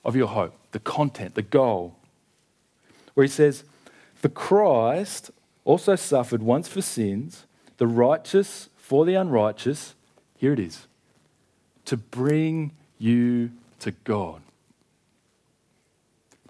[0.05, 1.95] of your hope, the content, the goal.
[3.15, 3.63] Where he says,
[4.15, 5.31] For Christ
[5.65, 7.45] also suffered once for sins,
[7.77, 9.95] the righteous for the unrighteous.
[10.37, 10.87] Here it is
[11.85, 13.51] to bring you
[13.83, 14.41] to God.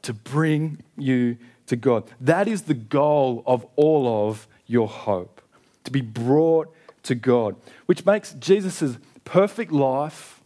[0.03, 2.03] To bring you to God.
[2.21, 5.41] That is the goal of all of your hope,
[5.83, 10.41] to be brought to God, which makes Jesus' perfect life,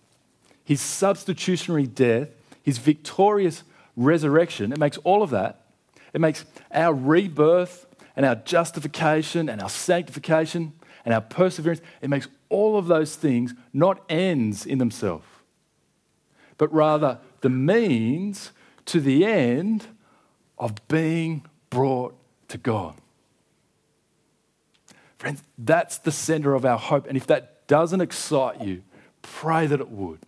[0.64, 2.30] his substitutionary death,
[2.64, 3.64] his victorious
[3.96, 5.66] resurrection, it makes all of that,
[6.14, 10.74] it makes our rebirth and our justification and our sanctification
[11.06, 15.26] and our perseverance, it makes all of those things not ends in themselves,
[16.58, 18.52] but rather the means
[18.86, 19.88] to the end
[20.58, 22.16] of being brought
[22.48, 22.96] to God.
[25.18, 27.08] Friends, that's the center of our hope.
[27.08, 28.84] And if that doesn't excite you,
[29.22, 30.20] pray that it would.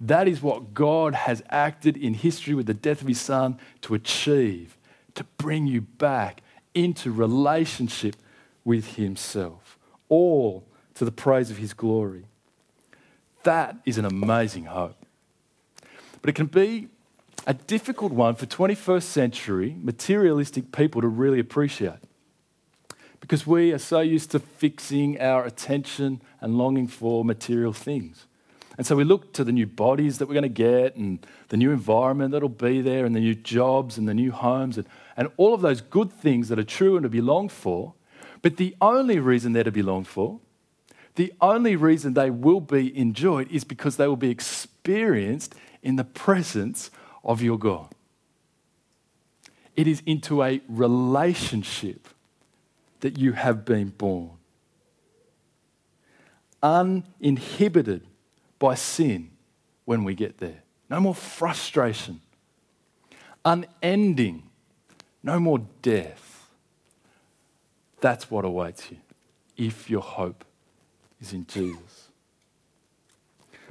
[0.00, 3.94] That is what God has acted in history with the death of his son to
[3.94, 4.76] achieve,
[5.14, 6.42] to bring you back
[6.74, 8.16] into relationship
[8.64, 12.24] with himself, all to the praise of his glory.
[13.42, 14.99] That is an amazing hope.
[16.20, 16.88] But it can be
[17.46, 21.98] a difficult one for 21st century materialistic people to really appreciate
[23.20, 28.26] because we are so used to fixing our attention and longing for material things.
[28.78, 31.56] And so we look to the new bodies that we're going to get and the
[31.56, 35.28] new environment that'll be there and the new jobs and the new homes and, and
[35.36, 37.92] all of those good things that are true and to be longed for.
[38.40, 40.40] But the only reason they're to be longed for,
[41.16, 46.04] the only reason they will be enjoyed is because they will be experienced in the
[46.04, 46.90] presence
[47.24, 47.88] of your God.
[49.76, 52.08] It is into a relationship
[53.00, 54.32] that you have been born.
[56.62, 58.06] Uninhibited
[58.58, 59.30] by sin
[59.86, 60.62] when we get there.
[60.90, 62.20] No more frustration.
[63.44, 64.42] Unending.
[65.22, 66.50] No more death.
[68.00, 68.98] That's what awaits you
[69.56, 70.44] if your hope
[71.20, 72.08] is in Jesus.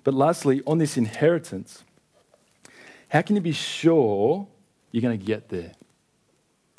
[0.04, 1.84] But lastly, on this inheritance,
[3.10, 4.48] how can you be sure
[4.92, 5.74] you're going to get there?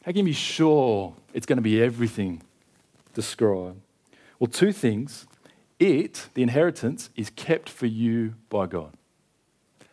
[0.04, 2.42] How can you be sure it's going to be everything
[3.14, 3.80] described?
[4.38, 5.26] Well, two things
[5.78, 8.92] it, the inheritance, is kept for you by God.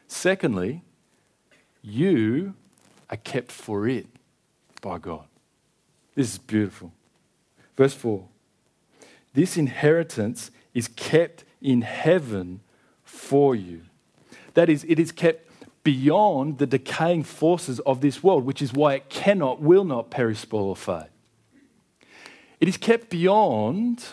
[0.08, 0.84] Secondly,
[1.82, 2.54] you
[3.10, 4.08] are kept for it
[4.82, 5.26] by God.
[6.16, 6.92] This is beautiful.
[7.76, 8.26] Verse 4
[9.34, 12.60] This inheritance is kept in heaven
[13.04, 13.82] for you.
[14.54, 15.47] That is, it is kept
[15.88, 20.40] beyond the decaying forces of this world, which is why it cannot, will not perish,
[20.40, 21.08] spoil, or fade.
[22.60, 24.04] It is kept beyond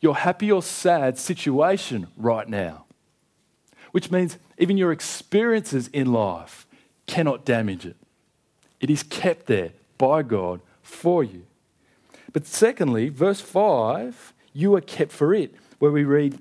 [0.00, 2.86] your happy or sad situation right now,
[3.92, 6.66] which means even your experiences in life
[7.06, 7.96] cannot damage it.
[8.80, 11.44] It is kept there by God for you.
[12.32, 16.38] But secondly, verse 5, you are kept for it, where we read,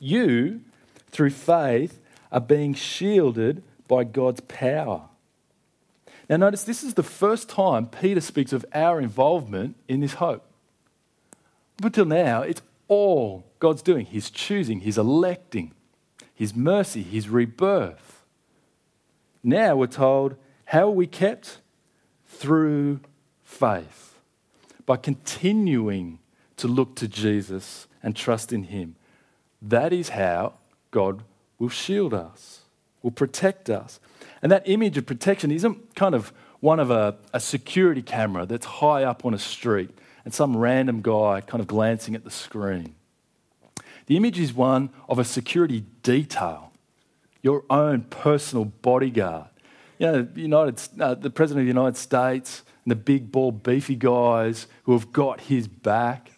[0.00, 0.62] You,
[1.10, 2.00] through faith,
[2.32, 5.08] are being shielded by God's power.
[6.28, 10.44] Now, notice this is the first time Peter speaks of our involvement in this hope.
[11.78, 14.06] Up until now, it's all God's doing.
[14.06, 15.72] He's choosing, He's electing,
[16.34, 18.24] His mercy, His rebirth.
[19.42, 20.36] Now we're told,
[20.66, 21.60] how are we kept?
[22.26, 23.00] Through
[23.42, 24.18] faith,
[24.84, 26.18] by continuing
[26.58, 28.96] to look to Jesus and trust in Him.
[29.62, 30.54] That is how
[30.90, 31.22] God
[31.58, 32.60] will shield us,
[33.02, 34.00] will protect us.
[34.42, 38.66] And that image of protection isn't kind of one of a, a security camera that's
[38.66, 39.90] high up on a street
[40.24, 42.94] and some random guy kind of glancing at the screen.
[44.06, 46.72] The image is one of a security detail,
[47.42, 49.48] your own personal bodyguard.
[49.98, 53.96] You know, United, uh, the President of the United States and the big, bald, beefy
[53.96, 56.30] guys who have got his back,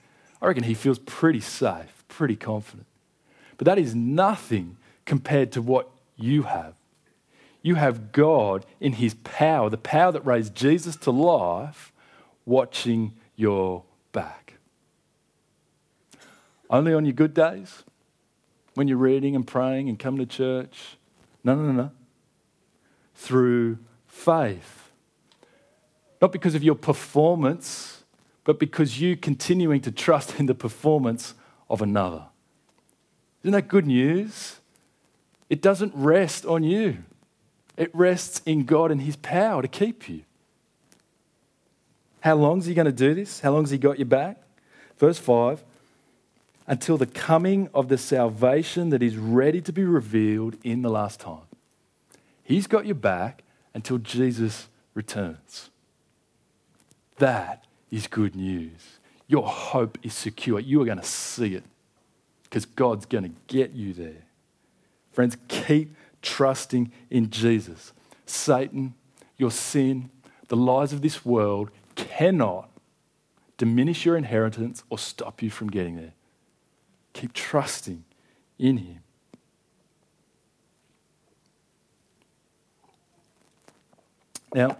[0.42, 2.86] I reckon he feels pretty safe, pretty confident.
[3.56, 5.90] But that is nothing compared to what
[6.20, 6.74] you have.
[7.62, 11.92] you have God in his power, the power that raised Jesus to life,
[12.46, 14.54] watching your back.
[16.68, 17.82] Only on your good days,
[18.74, 20.96] when you're reading and praying and coming to church.
[21.44, 21.90] No, no, no, no.
[23.14, 24.90] Through faith.
[26.22, 28.04] Not because of your performance,
[28.44, 31.34] but because you continuing to trust in the performance
[31.68, 32.26] of another.
[33.42, 34.59] Isn't that good news?
[35.51, 36.98] It doesn't rest on you,
[37.76, 40.22] it rests in God and His power to keep you.
[42.20, 43.40] How long is He going to do this?
[43.40, 44.40] How long has He got your back?
[44.98, 45.62] Verse 5
[46.70, 51.18] until the coming of the salvation that is ready to be revealed in the last
[51.18, 51.42] time.
[52.44, 53.42] He's got your back
[53.74, 55.70] until Jesus returns.
[57.18, 58.98] That is good news.
[59.26, 60.61] Your hope is secure.
[60.61, 61.64] You are going to see it
[62.44, 64.22] because God's going to get you there.
[65.12, 67.92] Friends, keep trusting in Jesus.
[68.26, 68.94] Satan,
[69.36, 70.11] your sin,
[70.48, 72.70] the lies of this world cannot
[73.56, 76.12] diminish your inheritance or stop you from getting there.
[77.12, 78.04] Keep trusting
[78.58, 79.00] in Him.
[84.54, 84.78] Now,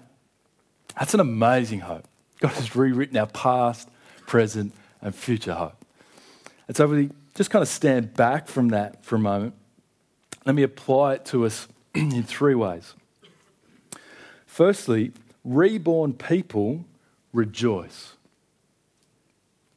[0.99, 2.07] that's an amazing hope.
[2.41, 3.89] God has rewritten our past,
[4.27, 5.85] present, and future hope.
[6.67, 9.55] And so we just kind of stand back from that for a moment.
[10.51, 12.95] Let me apply it to us in three ways.
[14.47, 15.13] Firstly,
[15.45, 16.87] reborn people
[17.33, 18.15] rejoice.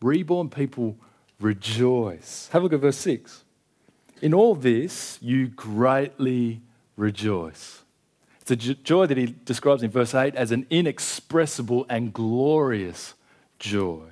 [0.01, 0.97] Reborn people
[1.39, 2.49] rejoice.
[2.53, 3.43] Have a look at verse 6.
[4.24, 6.59] In all this, you greatly
[6.97, 7.84] rejoice.
[8.41, 13.13] It's a joy that he describes in verse 8 as an inexpressible and glorious
[13.59, 14.05] joy.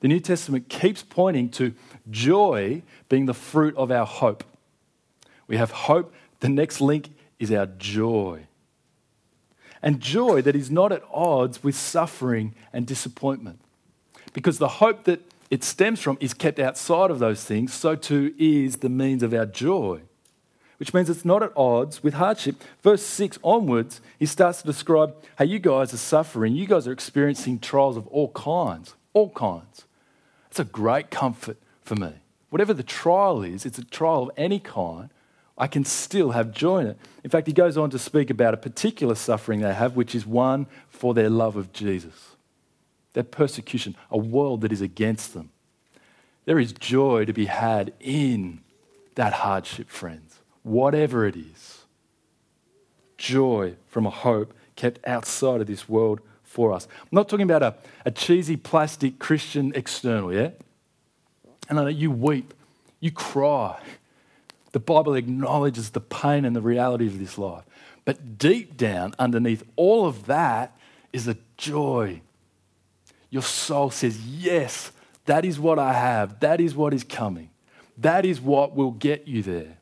[0.00, 1.74] The New Testament keeps pointing to
[2.10, 4.42] joy being the fruit of our hope.
[5.48, 8.46] We have hope, the next link is our joy.
[9.82, 13.60] And joy that is not at odds with suffering and disappointment.
[14.32, 15.20] Because the hope that
[15.50, 19.32] it stems from is kept outside of those things, so too is the means of
[19.32, 20.00] our joy,
[20.78, 22.56] which means it's not at odds with hardship.
[22.82, 26.54] Verse 6 onwards, he starts to describe how you guys are suffering.
[26.54, 29.84] You guys are experiencing trials of all kinds, all kinds.
[30.50, 32.14] It's a great comfort for me.
[32.50, 35.10] Whatever the trial is, it's a trial of any kind,
[35.58, 36.98] I can still have joy in it.
[37.24, 40.24] In fact, he goes on to speak about a particular suffering they have, which is
[40.24, 42.36] one for their love of Jesus
[43.18, 45.50] their persecution, a world that is against them.
[46.44, 48.60] There is joy to be had in
[49.16, 51.78] that hardship, friends, whatever it is.
[53.16, 56.86] Joy from a hope kept outside of this world for us.
[57.02, 57.74] I'm not talking about a,
[58.06, 60.50] a cheesy plastic Christian external, yeah?
[61.68, 62.54] And I know you weep,
[63.00, 63.80] you cry.
[64.78, 67.64] The Bible acknowledges the pain and the reality of this life.
[68.04, 70.78] But deep down, underneath all of that,
[71.12, 72.22] is a joy
[73.30, 74.92] your soul says, Yes,
[75.26, 76.40] that is what I have.
[76.40, 77.50] That is what is coming.
[77.96, 79.76] That is what will get you there.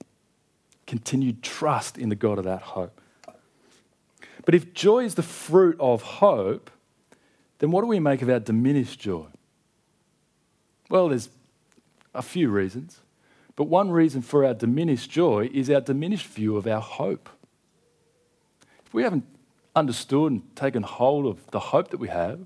[0.87, 3.01] Continued trust in the God of that hope.
[4.45, 6.71] But if joy is the fruit of hope,
[7.59, 9.27] then what do we make of our diminished joy?
[10.89, 11.29] Well, there's
[12.15, 13.01] a few reasons.
[13.57, 17.29] But one reason for our diminished joy is our diminished view of our hope.
[18.85, 19.25] If we haven't
[19.75, 22.41] understood and taken hold of the hope that we have,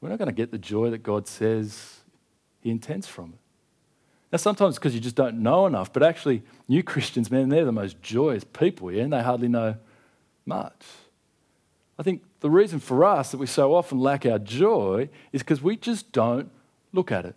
[0.00, 2.00] we're not going to get the joy that God says
[2.60, 3.38] He intends from it.
[4.32, 7.72] Now, sometimes because you just don't know enough, but actually, new Christians, man, they're the
[7.72, 9.76] most joyous people, yeah, and they hardly know
[10.44, 10.82] much.
[11.98, 15.62] I think the reason for us that we so often lack our joy is because
[15.62, 16.50] we just don't
[16.92, 17.36] look at it.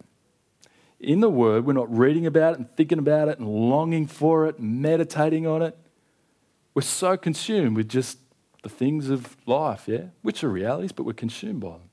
[1.00, 4.48] In the Word, we're not reading about it and thinking about it and longing for
[4.48, 5.78] it, and meditating on it.
[6.74, 8.20] We're so consumed with just
[8.64, 11.90] the things of life, yeah, which are realities, but we're consumed by them.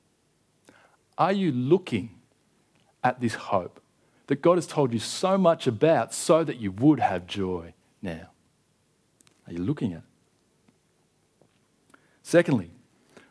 [1.19, 2.11] Are you looking
[3.03, 3.81] at this hope
[4.27, 8.31] that God has told you so much about so that you would have joy now?
[9.47, 11.99] Are you looking at it?
[12.23, 12.71] Secondly,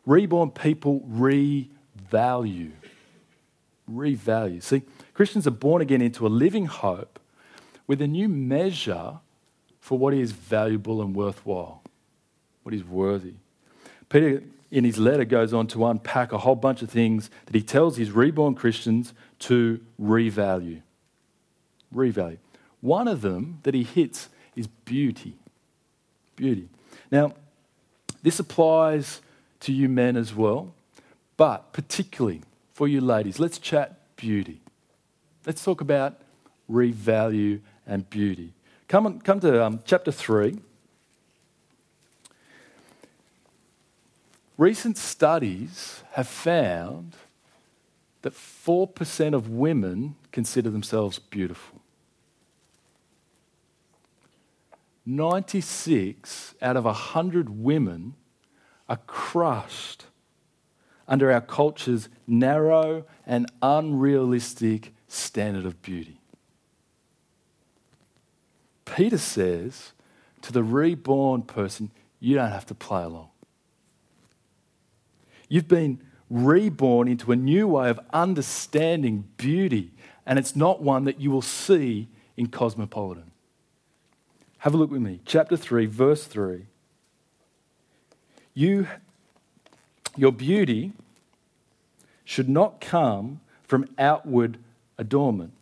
[0.06, 2.72] reborn people revalue.
[3.92, 4.62] Revalue.
[4.62, 4.84] See,
[5.14, 7.20] Christians are born again into a living hope
[7.86, 9.20] with a new measure
[9.80, 11.84] for what is valuable and worthwhile,
[12.64, 13.34] what is worthy.
[14.10, 17.62] Peter in his letter goes on to unpack a whole bunch of things that he
[17.62, 20.82] tells his reborn Christians to revalue.
[21.94, 22.40] Revalue.
[22.82, 25.36] One of them that he hits is beauty.
[26.36, 26.70] Beauty.
[27.12, 27.34] Now,
[28.24, 29.22] this applies
[29.60, 30.74] to you men as well,
[31.38, 32.42] but particularly
[32.74, 34.63] for you ladies, let's chat beauty.
[35.46, 36.22] Let's talk about
[36.70, 38.54] revalue and beauty.
[38.88, 40.60] Come, on, come to um, chapter 3.
[44.58, 47.16] recent studies have found
[48.22, 51.82] that 4% of women consider themselves beautiful.
[55.06, 58.14] 96 out of 100 women
[58.88, 60.06] are crushed
[61.10, 66.20] under our culture's narrow and unrealistic standard of beauty.
[68.86, 69.94] Peter says
[70.42, 73.30] to the reborn person, you don't have to play along.
[75.50, 76.00] You've been
[76.30, 79.92] reborn into a new way of understanding beauty,
[80.26, 83.32] and it's not one that you will see in Cosmopolitan.
[84.60, 85.20] Have a look with me.
[85.26, 86.66] Chapter 3, verse 3.
[88.54, 88.88] You,
[90.16, 90.94] your beauty
[92.24, 94.58] should not come from outward
[95.04, 95.54] adornment,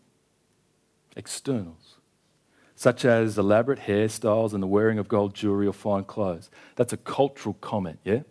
[1.16, 1.96] externals,
[2.76, 6.50] such as elaborate hairstyles and the wearing of gold jewelry or fine clothes.
[6.76, 8.22] That's a cultural comment, yeah?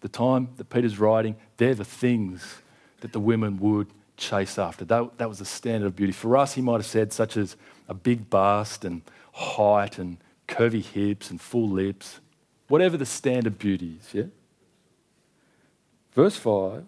[0.00, 2.62] The time that Peter's writing, they're the things
[3.00, 3.86] that the women would
[4.16, 4.84] chase after.
[4.84, 6.12] That, that was the standard of beauty.
[6.12, 7.56] For us, he might have said, such as
[7.88, 12.20] a big bust and height and curvy hips and full lips,
[12.68, 14.24] whatever the standard beauty is, yeah?
[16.12, 16.84] Verse 5,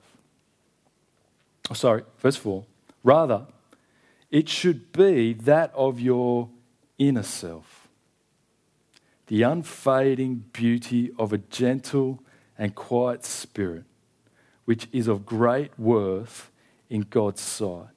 [1.70, 2.64] oh, sorry, verse 4.
[3.03, 3.46] Rather,
[4.30, 6.48] it should be that of your
[6.98, 7.88] inner self,
[9.26, 12.22] the unfading beauty of a gentle
[12.59, 13.84] and quiet spirit,
[14.64, 16.50] which is of great worth
[16.88, 17.88] in God's sight.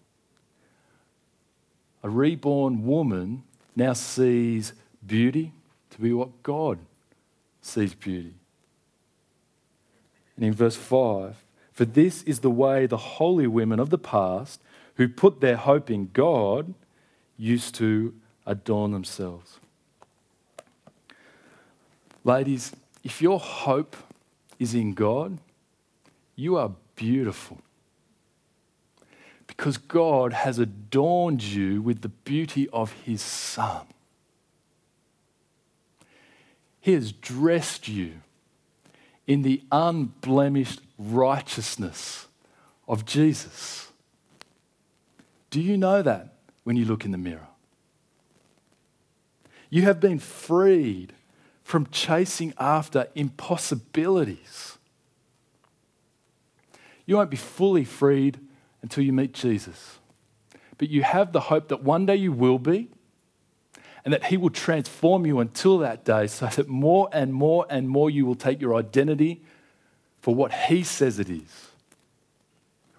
[2.04, 3.44] A reborn woman
[3.76, 4.74] now sees
[5.06, 5.54] beauty
[5.92, 6.80] to be what God
[7.62, 8.36] sees beauty.
[10.36, 11.36] And in verse 5,
[11.72, 14.62] for this is the way the holy women of the past
[14.96, 16.74] who put their hope in God
[17.38, 18.14] used to
[18.46, 19.60] adorn themselves.
[22.24, 22.72] Ladies,
[23.04, 23.96] if your hope
[24.58, 25.38] is in God,
[26.36, 27.60] you are beautiful.
[29.48, 33.86] Because God has adorned you with the beauty of His Son.
[36.82, 38.14] He has dressed you
[39.28, 42.28] in the unblemished righteousness
[42.88, 43.85] of Jesus.
[45.56, 46.34] Do you know that
[46.66, 47.48] when you look in the mirror?
[49.70, 51.14] You have been freed
[51.64, 54.78] from chasing after impossibilities.
[57.06, 58.38] You won't be fully freed
[58.82, 60.00] until you meet Jesus.
[60.78, 62.90] But you have the hope that one day you will be,
[64.04, 67.88] and that He will transform you until that day so that more and more and
[67.88, 69.42] more you will take your identity
[70.20, 71.70] for what He says it is.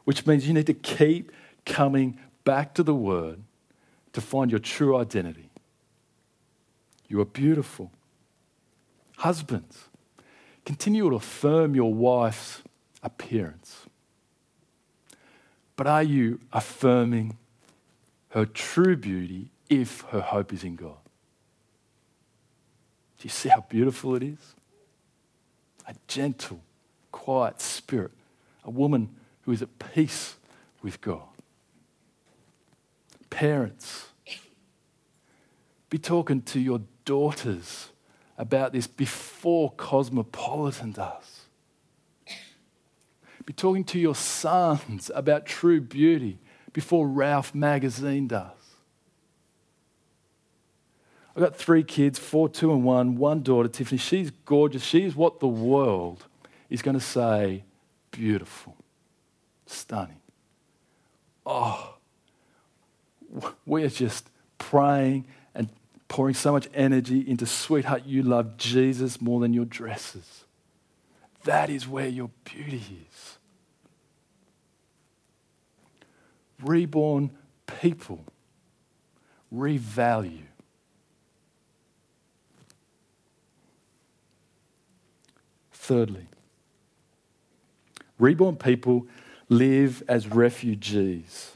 [0.05, 1.33] Which means you need to keep
[1.67, 3.43] coming back to the Word
[4.15, 5.51] to find your true identity.
[7.09, 7.91] You are beautiful.
[9.19, 9.89] Husbands,
[10.65, 12.63] continue to affirm your wife's
[13.03, 13.85] appearance.
[15.75, 17.37] But are you affirming
[18.31, 21.03] her true beauty if her hope is in God?
[23.19, 24.55] Do you see how beautiful it is?
[25.89, 26.61] A gentle,
[27.11, 28.13] quiet spirit,
[28.65, 29.09] a woman
[29.43, 30.37] who is at peace
[30.83, 31.36] with God.
[33.31, 34.07] Parents,
[35.91, 37.91] be talking to your daughters
[38.39, 41.43] about this before Cosmopolitan does.
[43.45, 46.39] Be talking to your sons about true beauty
[46.73, 48.51] before Ralph magazine does.
[51.37, 53.99] I've got three kids, four, two, and one, one daughter, Tiffany.
[53.99, 54.83] She's gorgeous.
[54.83, 56.25] She's what the world
[56.71, 57.65] is going to say
[58.11, 58.75] beautiful,
[59.67, 60.21] stunning.
[61.45, 61.96] Oh,
[63.67, 64.29] we are just
[64.59, 65.69] praying and
[66.09, 70.45] pouring so much energy into, sweetheart, you love Jesus more than your dresses.
[71.45, 73.39] That is where your beauty is.
[76.63, 77.31] Reborn
[77.81, 78.25] people
[79.55, 80.43] revalue.
[85.73, 86.27] Thirdly,
[88.19, 89.07] reborn people
[89.49, 91.56] live as refugees.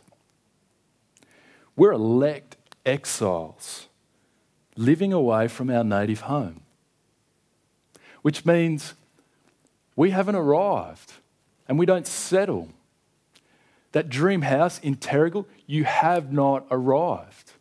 [1.76, 3.88] We're elect exiles
[4.76, 6.62] living away from our native home.
[8.22, 8.94] Which means
[9.96, 11.14] we haven't arrived
[11.68, 12.68] and we don't settle.
[13.92, 17.52] That dream house in Terrigal, you have not arrived.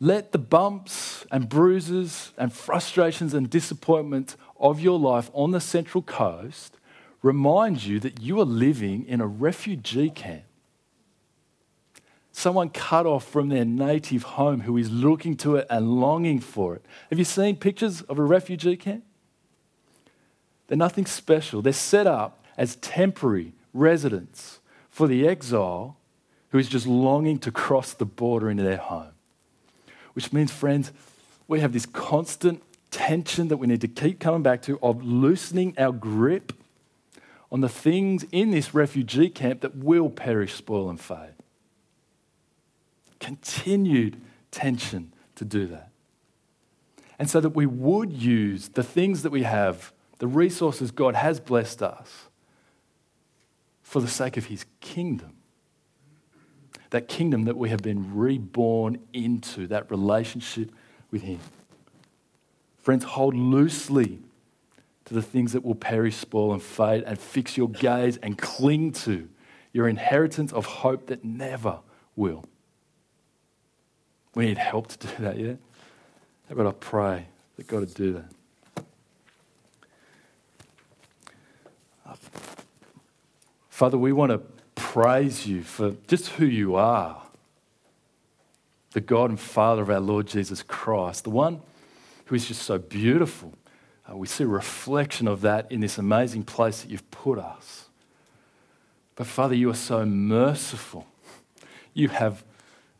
[0.00, 6.02] Let the bumps and bruises and frustrations and disappointments of your life on the Central
[6.02, 6.76] Coast
[7.22, 10.47] remind you that you are living in a refugee camp
[12.38, 16.76] someone cut off from their native home who is looking to it and longing for
[16.76, 16.84] it.
[17.10, 19.04] Have you seen pictures of a refugee camp?
[20.68, 21.62] They're nothing special.
[21.62, 25.96] They're set up as temporary residents for the exile
[26.50, 29.12] who is just longing to cross the border into their home.
[30.12, 30.92] Which means, friends,
[31.48, 35.74] we have this constant tension that we need to keep coming back to of loosening
[35.76, 36.52] our grip
[37.50, 41.37] on the things in this refugee camp that will perish, spoil, and fade.
[43.20, 45.90] Continued tension to do that.
[47.18, 51.40] And so that we would use the things that we have, the resources God has
[51.40, 52.28] blessed us,
[53.82, 55.32] for the sake of His kingdom.
[56.90, 60.70] That kingdom that we have been reborn into, that relationship
[61.10, 61.40] with Him.
[62.78, 64.20] Friends, hold loosely
[65.06, 68.92] to the things that will perish, spoil, and fade, and fix your gaze and cling
[68.92, 69.28] to
[69.72, 71.80] your inheritance of hope that never
[72.14, 72.44] will.
[74.34, 75.54] We need help to do that, yeah?
[76.48, 77.26] How about I pray
[77.56, 78.24] that God would do that?
[83.68, 84.40] Father, we want to
[84.74, 87.22] praise you for just who you are
[88.92, 91.60] the God and Father of our Lord Jesus Christ, the one
[92.24, 93.52] who is just so beautiful.
[94.10, 97.88] Uh, we see a reflection of that in this amazing place that you've put us.
[99.14, 101.06] But Father, you are so merciful.
[101.94, 102.42] You have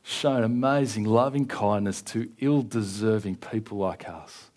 [0.09, 4.51] shown amazing loving kindness to ill deserving people like us.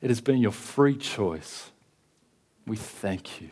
[0.00, 1.72] It has been your free choice.
[2.64, 3.48] We thank you.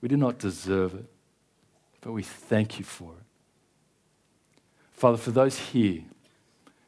[0.00, 1.04] We do not deserve it,
[2.00, 3.24] but we thank you for it.
[4.92, 6.02] Father, for those here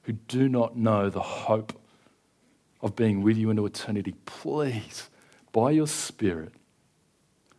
[0.04, 1.78] who do not know the hope
[2.80, 5.10] of being with you into eternity, please,
[5.52, 6.52] by your Spirit,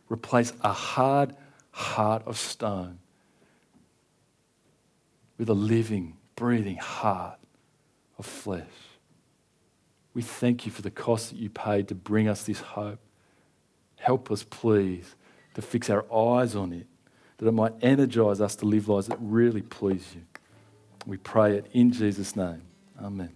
[0.08, 1.36] replace a hard
[1.70, 2.98] heart of stone
[5.38, 7.38] with a living, breathing heart
[8.18, 8.64] of flesh.
[10.14, 13.00] We thank you for the cost that you paid to bring us this hope.
[13.96, 15.14] Help us, please,
[15.54, 16.86] to fix our eyes on it,
[17.38, 20.22] that it might energize us to live lives that really please you.
[21.06, 22.62] We pray it in Jesus' name.
[23.02, 23.35] Amen.